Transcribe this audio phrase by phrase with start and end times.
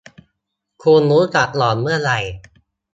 [0.83, 2.19] คุณรู้จักหล่อน เมื่อไหร่?